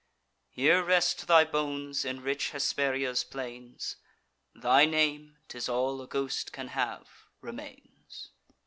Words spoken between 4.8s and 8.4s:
name ('tis all a ghost can have) remains.